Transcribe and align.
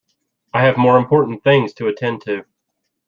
I 0.51 0.63
have 0.63 0.77
more 0.79 0.97
important 0.97 1.43
things 1.43 1.73
to 1.73 1.85
attend 1.87 2.23
to. 2.23 2.45